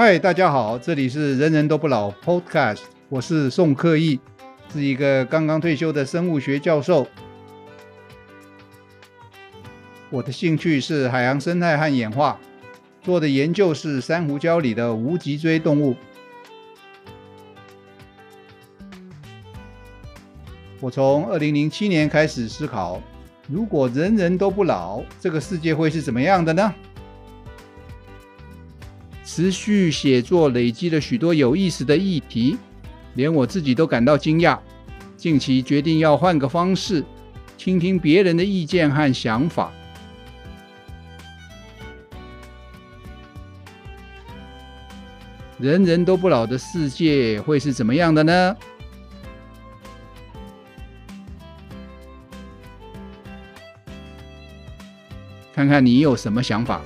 [0.00, 4.20] 嗨，大家好，这里是人人都不老 Podcast，我是宋克义，
[4.72, 7.04] 是一个刚刚退休的生物学教授。
[10.08, 12.38] 我的兴趣是海洋生态和演化，
[13.02, 15.96] 做的研究是珊瑚礁里的无脊椎动物。
[20.78, 23.02] 我从二零零七年开始思考，
[23.48, 26.72] 如果人人都不老，这个世界会是怎么样的呢？
[29.38, 32.58] 持续写作累积了许多有意思的议题，
[33.14, 34.58] 连我自己都感到惊讶。
[35.16, 37.04] 近期决定要换个方式，
[37.56, 39.70] 倾听别人的意见和想法。
[45.60, 48.56] 人人都不老的世界会是怎么样的呢？
[55.54, 56.82] 看看你有什么想法。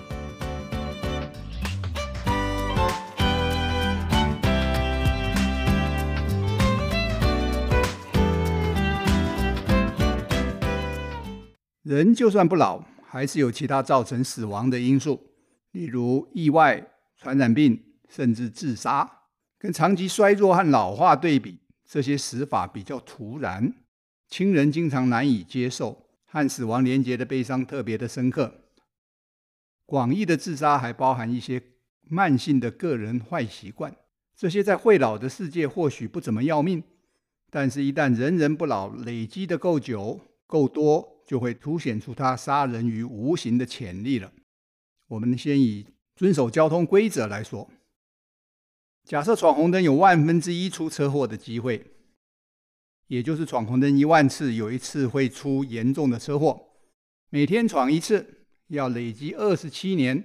[12.03, 15.25] 人就算不老，还是有其他造成死亡的因素，
[15.70, 16.84] 例如意外、
[17.17, 19.09] 传染病，甚至自杀。
[19.56, 23.72] 跟长期衰弱和老化对比，这些死法比较突然，
[24.28, 28.53] 亲人经常难以接受，和死亡连结的悲伤特别的深刻。
[29.87, 31.62] 广义的自杀还包含一些
[32.03, 33.94] 慢性的个人坏习惯，
[34.34, 36.83] 这些在会老的世界或许不怎么要命，
[37.48, 41.22] 但是一旦人人不老，累积的够久、够多。
[41.33, 44.30] 就会凸显出他杀人于无形的潜力了。
[45.08, 47.70] 我们先以遵守交通规则来说，
[49.05, 51.86] 假设闯红灯有万分之一出车祸的机会，
[53.06, 56.69] 也就是闯红灯一万次，有一次会出严重的车祸。
[57.30, 60.22] 每天闯一次，要累积二十七年，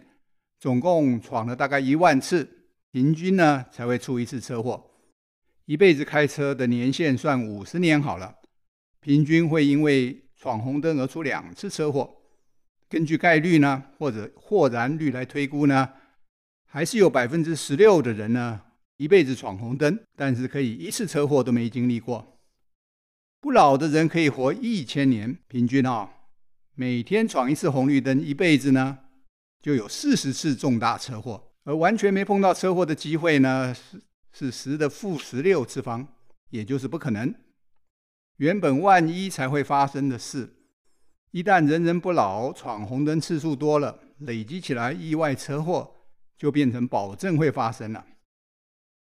[0.60, 4.92] 总共闯了大概一万次，平均呢才会出一次车祸。
[5.64, 8.40] 一辈子开车的年限算五十年好了，
[9.00, 12.16] 平均会因为闯红灯而出两次车祸，
[12.88, 15.90] 根据概率呢，或者或然率来推估呢，
[16.66, 18.62] 还是有百分之十六的人呢，
[18.98, 22.40] 一辈子闯红灯，但是可以一次车祸都没经历过。
[23.42, 26.10] 不老的人可以活一千年，平均啊、哦，
[26.76, 29.00] 每天闯一次红绿灯，一辈子呢
[29.62, 34.02] 就有四十次重大车祸，而完全没碰到车祸的机会呢，是
[34.34, 36.08] 是十的负十六次方，
[36.52, 37.34] 也就是不可能。
[38.38, 40.54] 原本万一才会发生的事，
[41.32, 45.96] 一旦人人不老，闯红灯次数多了，累积起来，意外车祸
[46.38, 48.06] 就变成保证会发生了。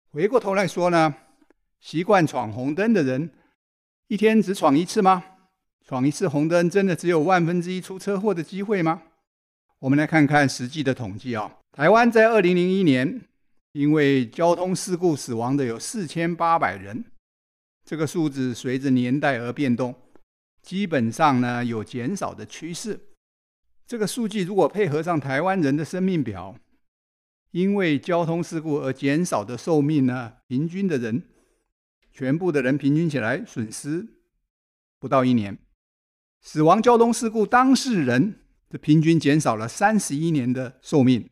[0.10, 1.16] 回过头来说呢，
[1.80, 3.32] 习惯闯红灯的人，
[4.08, 5.24] 一天只闯一次吗？
[5.86, 9.04] 闯一次红灯真的只有万分之一出车祸的机会吗？
[9.80, 13.22] 我们来看看实际的统计啊，台湾在二零零一年
[13.72, 17.06] 因为交通事故死亡的有四千八百人。
[17.84, 19.96] 这个数字随着年代而变动，
[20.62, 23.00] 基本上呢有减少的趋势。
[23.86, 26.56] 这个数据如果配合上台湾人的生命表，
[27.52, 31.24] 因为交通事故而减少的寿命呢，平均的人，
[32.14, 34.08] 全部的人平均起来损失
[35.00, 35.58] 不到一年。
[36.42, 38.40] 死亡交通事故当事人
[38.70, 41.30] 的平均减少了三十一年的寿命。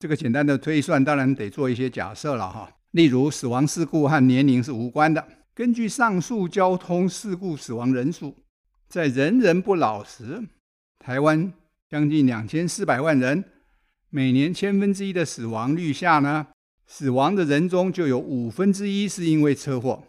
[0.00, 5.24] 这个简单的推算当然得做一些假设了哈，例如死亡事故和年龄是无关的。
[5.58, 8.32] 根据上述交通事故死亡人数，
[8.88, 10.40] 在人人不老时，
[11.00, 11.52] 台湾
[11.90, 13.42] 将近两千四百万人，
[14.08, 16.46] 每年千分之一的死亡率下呢，
[16.86, 20.04] 死亡的人中就有五分之一是因为车祸，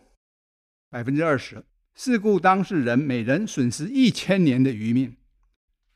[0.92, 1.66] 百分之二十。
[1.96, 5.16] 事故当事人每人损失一千年的余命，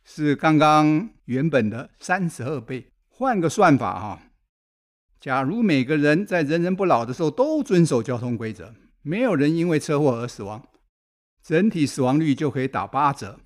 [0.03, 2.87] 是刚刚原本的三十二倍。
[3.07, 4.23] 换个算法哈，
[5.19, 8.73] 假如每个人在人人不老的时候都遵守交通规则。
[9.05, 10.65] 没有人因为车祸而死亡，
[11.43, 13.39] 整体死亡率就可以打八折。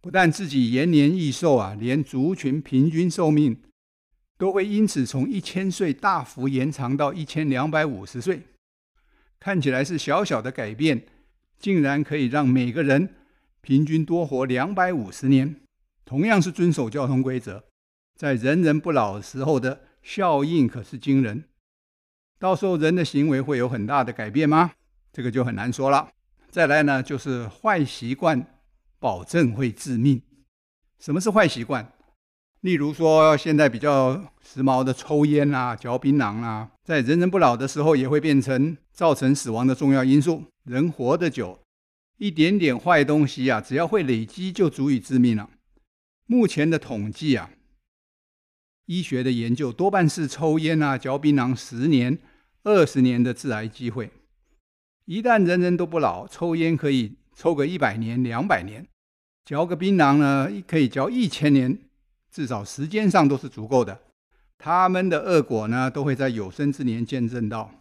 [0.00, 3.62] 不但自己延年益寿啊，连族群平均寿命
[4.36, 8.42] 都会因此从一千岁大幅延长到一千两百五十岁。
[9.38, 11.06] 看起来是小小的改变，
[11.58, 13.14] 竟然可以让每个人
[13.60, 15.60] 平均多活两百五十年。
[16.04, 17.62] 同样是遵守交通规则，
[18.16, 21.44] 在人人不老时候的效应可是惊人。
[22.40, 24.72] 到时候人的行为会有很大的改变吗？
[25.12, 26.08] 这个就很难说了。
[26.50, 28.58] 再来呢，就是坏习惯
[28.98, 30.22] 保证会致命。
[30.98, 31.92] 什么是坏习惯？
[32.62, 40.44] 例如说，现在比较时髦的抽烟啊、嚼槟榔啊，在人人不老的时候也会变成造成死亡的重要因素。
[40.64, 41.60] 人活得久，
[42.16, 45.50] 一点点坏东西啊，只要会累积，就足以致命了。
[46.24, 47.50] 目前的统计啊，
[48.86, 52.18] 医学的研究多半是抽烟啊、嚼槟榔十年、
[52.62, 54.10] 二十年的致癌机会。
[55.06, 58.86] 一旦人人都不老，抽烟可以抽个一百年、两百年，
[59.44, 61.78] 嚼个槟榔呢，可以嚼一千年，
[62.30, 64.00] 至少时间上都是足够的。
[64.58, 67.72] 他们的恶果呢，都会在有生之年见证到。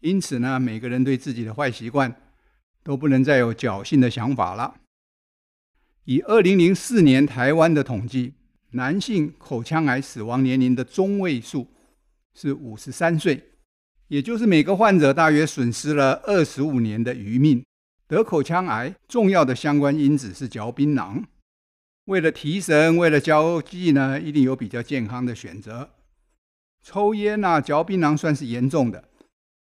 [0.00, 2.14] 因此呢，每个人对自己的坏习惯
[2.82, 4.74] 都不能再有侥幸的想法了。
[6.04, 8.34] 以二零零四年台湾的统计，
[8.72, 11.68] 男性口腔癌死亡年龄的中位数
[12.34, 13.42] 是五十三岁，
[14.08, 17.64] 也就是每个患者大约损失了二十五年的余命。
[18.08, 21.24] 得口腔癌重要的相关因子是嚼槟榔。
[22.04, 25.90] 为了提神，为了交际呢，一定有比较健康的选择。
[26.84, 29.08] 抽烟啊，嚼槟榔算是严重的，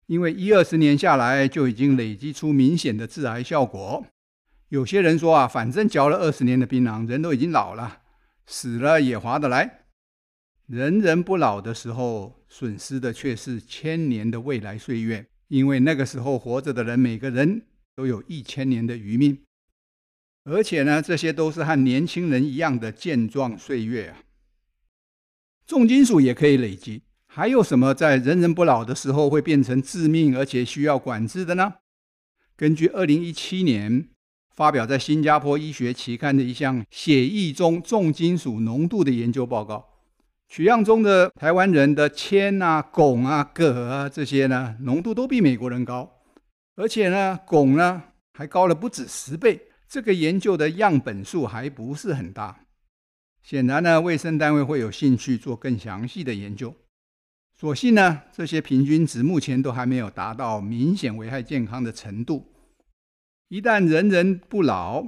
[0.06, 4.04] 因为一二十年下来就已经累积出明显的致癌效果。
[4.70, 8.00] 有些人说啊，反正嚼了二十年的槟榔，人都已经老了，
[8.46, 9.83] 死了也划得来。
[10.66, 19.38] 人人不老的时候，损失的却是千年的未来岁月，因为那个时候活着的人，每个人都有一千年的余命。
[20.44, 24.22] 而且呢，这些都是和年轻人一样的健壮岁月啊。
[25.66, 31.74] 重金属也可以累积，还有什么在人人不老的时候会变成致命而且需要管制的呢？
[32.56, 34.08] 根据二零一七年
[34.54, 39.93] 发表在新加坡医学期刊的一项血液中重金属浓度的研究报告，
[40.56, 46.08] 取样中的台湾人的铅啊、汞啊、铬啊这些呢，浓度都比美国人高，
[46.76, 48.04] 而且呢，汞呢
[48.34, 49.60] 还高了不止十倍。
[49.88, 52.66] 这个研究的样本数还不是很大，
[53.42, 56.72] 显然呢，卫生单位会有兴趣做更详细的研究。
[57.58, 62.52] 所幸呢，这些平均值目前都还没有达到明显危害健康的程度。
[63.48, 65.04] 一旦人人不老，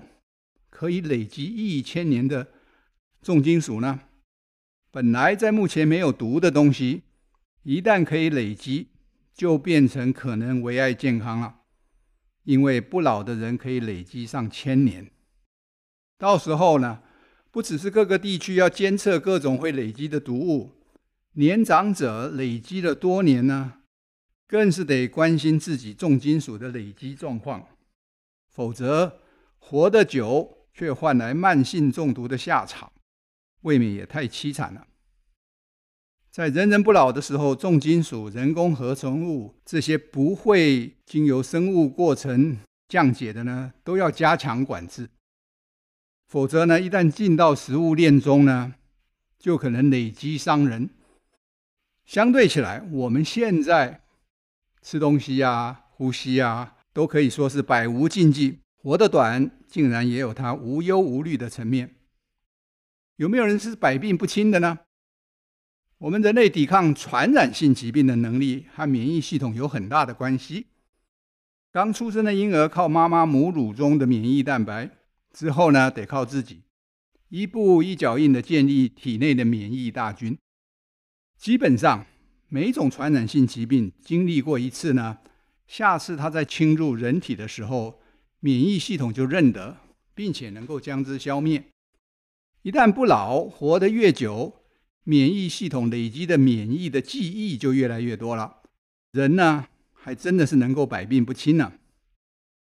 [0.70, 2.48] 可以累积一千年的
[3.22, 4.00] 重金属呢，
[4.96, 7.02] 本来在目前没有毒的东西，
[7.64, 8.88] 一旦可以累积，
[9.34, 11.56] 就变成可能危害健康了。
[12.44, 15.10] 因为不老的人可以累积上千年，
[16.16, 17.02] 到时候呢，
[17.50, 20.70] 不只是各个地区要监测各种会累积的毒物，
[21.34, 23.74] 年长者累积了多年呢，
[24.48, 27.68] 更是得关心自己重金属的累积状况，
[28.48, 29.20] 否则
[29.58, 32.90] 活得久却换来慢性中毒的下场，
[33.66, 34.86] 未免也太凄惨了。
[36.30, 42.58] 在人人不老的时候，重金属、人工合成物这些不会经由生物过程
[42.88, 45.10] 降解的呢，都要加强管制。
[46.28, 48.74] 否则呢，一旦进到食物链中呢，
[49.38, 50.90] 就可能累积伤人。
[52.04, 54.02] 相对起来，我们现在
[54.80, 58.60] 吃东西啊、呼吸啊，都可以说是百无禁忌。
[58.76, 61.95] 活得短，竟然也有它无忧无虑的层面。
[63.16, 64.80] 有没有人是百病不侵的呢？
[65.98, 70.66] 我们人类抵抗传染性疾病的能力和免疫系统有很大的关系。
[71.72, 74.90] 刚出生的婴儿靠妈妈母乳中的免疫蛋白，
[75.32, 76.64] 之后呢，得靠自己
[77.30, 80.36] 一步一脚印的建立体内的免疫大军。
[81.38, 82.04] 基本上，
[82.48, 85.18] 每种传染性疾病经历过一次呢，
[85.66, 87.98] 下次它再侵入人体的时候，
[88.40, 89.78] 免疫系统就认得，
[90.14, 91.64] 并且能够将之消灭。
[92.66, 94.52] 一旦不老，活得越久。
[95.04, 98.56] 免疫系统累积的免疫的记忆就越来越多了，
[99.12, 101.74] 人呢还真的是能够百病不侵呢。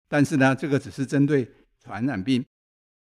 [0.07, 1.51] 但是呢，这个只是针对
[1.83, 2.45] 传染病。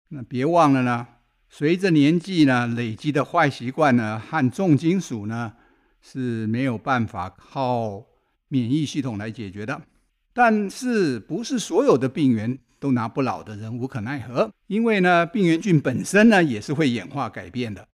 [0.08, 1.06] 那别忘了呢，
[1.50, 5.52] 随着年纪呢累积的坏习惯呢和重金属呢
[6.00, 8.06] 是没有办法靠
[8.48, 9.82] 免疫系统来解决的。
[10.32, 14.52] 但是不是所有的病原都拿不老的人无可奈何？
[14.68, 17.88] 因为呢，病原菌本身呢也是会演化改变的。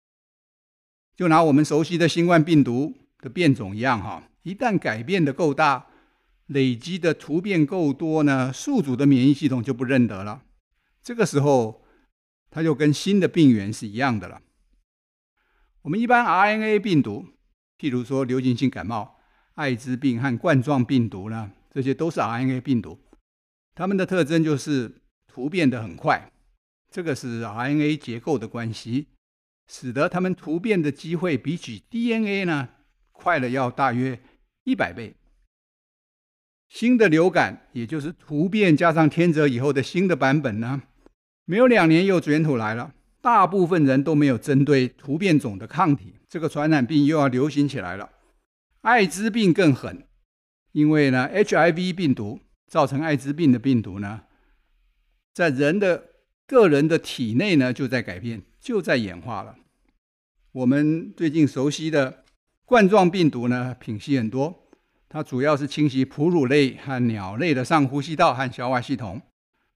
[1.14, 5.88] 就拿我们熟悉的新冠病毒的变种一样，哈，一旦改变的够大，
[6.46, 10.42] 累积的突变够多呢，宿主的免疫系统就不认得了。
[11.02, 11.82] 这个时候，
[12.50, 14.40] 它就跟新的病原是一样的了。
[15.82, 17.26] 我们一般 RNA 病毒，
[17.78, 19.18] 譬如说流行性感冒、
[19.52, 22.98] 艾滋病和冠状病毒呢，这些都是 RNA 病毒，
[23.78, 24.90] 它们的特征就是
[25.28, 26.32] 突变得很快，
[26.90, 29.06] 这个是 RNA 结构的关系。
[29.68, 32.70] 使得它们突变的机会比起 DNA 呢，
[33.12, 34.18] 快了要大约
[34.64, 35.14] 一百倍。
[36.68, 40.82] 新的流感，也就是突变加上天择以后的新的版本呢，
[41.44, 42.92] 没有两年又卷土来了。
[43.20, 48.10] 大部分人都没有针对突变种的抗体，这个传染病又要流行起来了。
[48.80, 50.04] 艾滋病更狠，
[50.72, 54.22] 因为呢，HIV 病毒造成艾滋病的病毒呢，
[55.34, 56.10] 在人的
[56.46, 58.42] 个人的体内呢就在改变。
[58.60, 59.56] 就在演化了。
[60.52, 62.24] 我们最近熟悉的
[62.66, 64.66] 冠状病毒呢，品系很多，
[65.08, 69.22] 它主要是侵袭哺乳类和鸟类的上呼吸道和消化系统。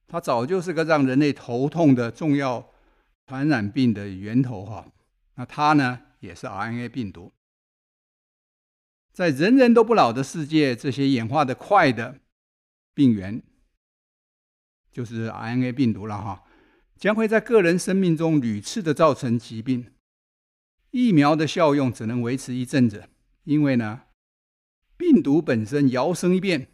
[0.09, 2.71] 它早就是个让人类头痛的重要
[3.29, 4.87] 传染病的源头哈。
[5.37, 7.33] 那它呢，也是 RNA 病毒。
[9.13, 12.19] 在人人都不老的世界，这些演化的快的
[12.95, 13.43] 病原，
[14.91, 16.45] 就是 RNA 病毒了哈，
[16.97, 19.87] 将会在个人生命中屡次的造成疾病。
[20.91, 23.09] 疫苗的效用只能维持一阵子，
[23.45, 24.03] 因为呢，
[24.97, 26.69] 病毒本身摇身一变，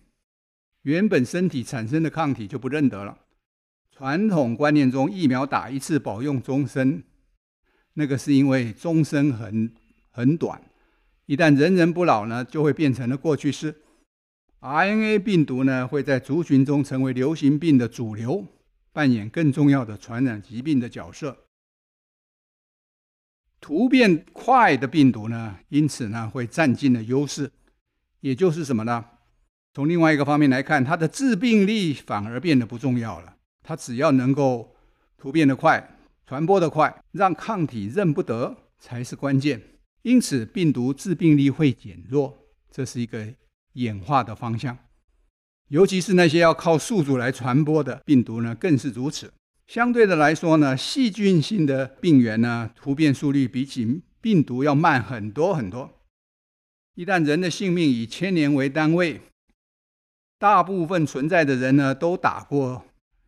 [0.82, 3.26] 原本身体产生的抗体就不认得了。
[3.92, 7.04] 传统观念中，疫苗打一次保用终身，
[7.94, 9.72] 那个是因为终身很
[10.10, 10.62] 很短，
[11.26, 13.82] 一旦人人不老呢，就会变成了过去式。
[14.60, 18.44] RNA 病毒呢，会在族群中成为流行病的主流，
[18.92, 21.44] 扮演更重要的传染疾病的角色。
[23.60, 27.52] 突变快的病毒呢，因此呢，会占尽了优势。
[28.20, 29.04] 也就是什么呢？
[29.74, 33.36] 从另外一个方面来看，它的致病力反而变得不重要了。
[33.62, 34.74] 它只要能够
[35.16, 39.62] 突变得快、传播得快，让抗体认不得才是关键。
[40.02, 42.36] 因此，病毒致病力会减弱，
[42.72, 43.34] 这是一个
[43.78, 44.78] 演化的方向。
[45.68, 49.32] 尤其是那些要靠宿主来传播的病毒呢，更是如此。
[49.66, 55.90] 相对的来说呢，细菌性的病原呢，突变速率比起病毒要慢很多很多。
[56.94, 59.20] 一旦人的性命以千年为单位，
[60.38, 62.86] 大部分存在的人呢，都打过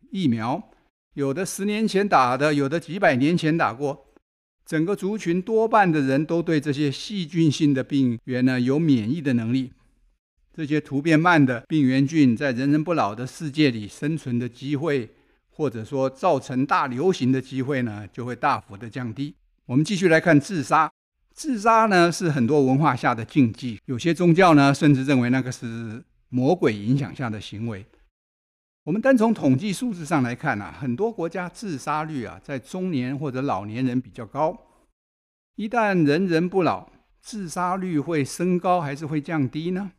[0.09, 0.71] 疫苗，
[1.13, 4.07] 有的十年前打的，有的几百年前打过。
[4.65, 9.71] 整个族群多半的人都对这些细菌性的病原呢，有免疫的能力。
[10.53, 15.09] 这些突变慢的病原菌在人人不老的世界里生存的机会，
[15.49, 19.33] 或者说造成大流行的机会呢，就会大幅的降低。
[19.65, 20.91] 我们继续来看自杀。
[21.33, 27.85] 自杀呢，是很多文化下的禁忌，有些宗教呢，甚至认为那个是魔鬼影响下的行为。
[28.83, 34.57] 我们单从统计数字上来看啊，很多国家自杀率啊，在中年或者老年人比较高。
[35.55, 36.89] 一旦人人不老，
[37.21, 39.93] 自杀率会升高还是会降低呢？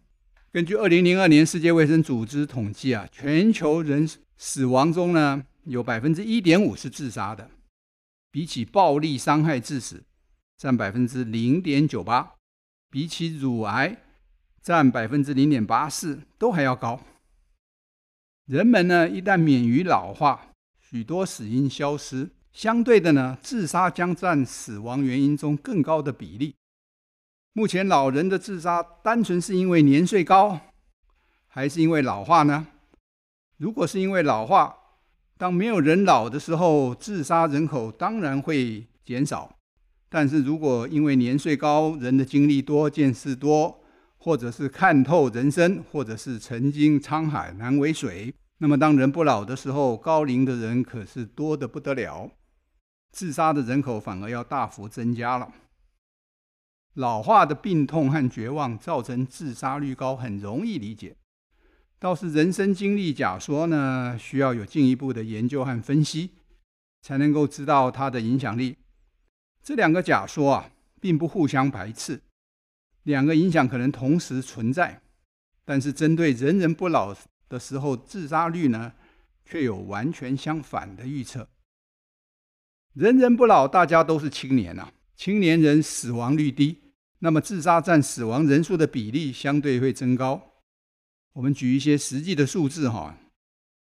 [0.53, 4.07] 根据二零零二年世界卫生组织统计啊，全球人
[4.37, 7.51] 死亡中呢，有百分之一点五是自杀的，
[8.31, 10.05] 比起暴力伤害致死
[10.59, 12.35] 占百分之零点九八，
[12.91, 13.97] 比起乳癌
[14.61, 17.03] 占百分之零点八四都还要高。
[18.45, 26.55] 人们呢，一旦免于老化，许多死因消失，相对的呢，自杀将占死亡原因中更高的比例。
[27.55, 30.59] 目前老人的自杀单纯是因为年岁高，
[31.47, 32.67] 还是因为老化呢？
[33.59, 34.75] 如果是因为老化，
[35.37, 39.55] 当没有人老的时候，自杀人口当然会减少；
[40.09, 43.83] 但是如果因为年岁高，人的经历多、见识多，
[44.17, 52.31] 或者是看透人生，或者是曾经沧海难为水，那么当人不老的时候，高龄的人可是多得不得了，
[53.11, 55.53] 自杀的人口反而要大幅增加了。
[56.95, 61.17] 老化的病痛和绝望造成自杀率高，很容易理解。
[61.99, 66.33] 倒是人生经历假说呢，需要有进一步的研究和分析，
[67.01, 68.77] 才能够知道它的影响力。
[69.63, 70.71] 这两个假说啊，
[71.01, 72.21] 并不互相排斥，
[73.05, 75.01] 两个影响可能同时存在，
[75.65, 77.17] 但是针对人人不老
[77.49, 78.93] 的时候，自杀率呢，
[79.47, 81.49] 却有完全相反的预测。
[82.95, 86.82] 人人不老，大家都是青年啊，青年人死亡率低，
[87.25, 90.55] 那么自杀占死亡人数的比例相对会增高。
[91.35, 93.17] 我们举一些实际的数字哈，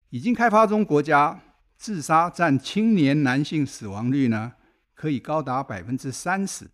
[0.09, 1.41] 已经开发中国家
[1.77, 4.53] 自杀占青年男性死亡率呢，
[4.95, 6.69] 可以高达百分之三十。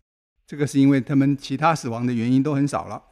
[0.46, 3.02] 这个是因为他们其他死亡的原因都很少了。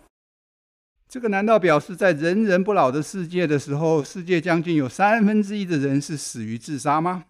[1.08, 7.24] 这个难道表示在人人不老的世界的时候，世界将近有三分之一的人是死于自杀吗？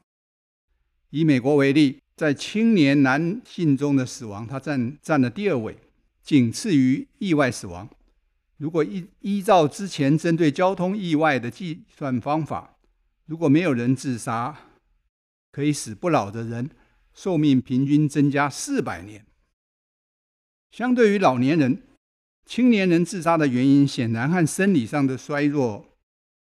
[1.09, 5.79] 以美国为例，在青年男性中的死亡，它占占了第二位，
[6.23, 7.89] 仅次于意外死亡。
[8.59, 12.77] 如果依依照之前针对交通意外的计算方法，
[13.27, 14.57] 如果没有人自杀，
[15.51, 16.71] 可以使不老的人
[17.13, 19.27] 寿命平均增加四百年。
[20.71, 21.83] 相对于老年人，
[22.47, 25.97] 青年人自杀的原因显然和生理上的衰弱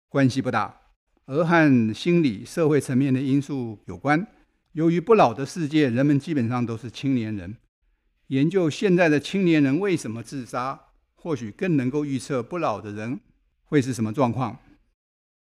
[0.08, 0.82] 关系不大，
[1.25, 4.25] 而和心理、社会层面的因素有关。
[4.72, 7.58] 由于不老的世界，人们基本上都是青年人。
[8.27, 10.79] 研究现在的青年人为什么自杀？
[11.15, 13.20] 或许更能够预测不老的人
[13.63, 14.60] 会是什么状况。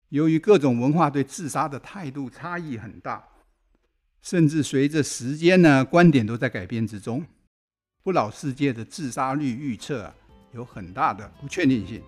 [0.10, 3.28] 由于各种文化对自杀的态度差异很大，
[4.22, 7.26] 甚至随着时间呢，观点都在改变之中。
[8.04, 10.16] 不老世界的自杀率预测啊，
[10.54, 12.02] 有很大的不确定性。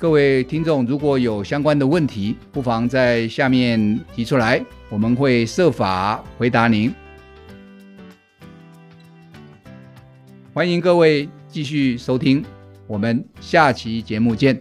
[0.00, 6.90] 各位听众，如果有相关的问题，不妨在下面提出来，我们会设法回答您。
[10.54, 12.42] 欢迎各位继续收听，
[12.86, 14.58] 我们下期节目见。